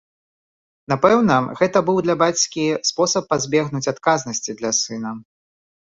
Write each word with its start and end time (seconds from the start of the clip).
Напэўна, 0.93 1.35
гэта 1.59 1.77
быў 1.89 1.97
для 2.07 2.15
бацькі 2.23 2.65
спосаб 2.93 3.23
пазбегнуць 3.35 3.85
адказнасці 3.93 4.51
для 4.63 4.71
сына. 4.81 5.11